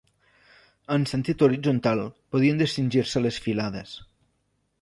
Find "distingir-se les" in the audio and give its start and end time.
2.65-3.41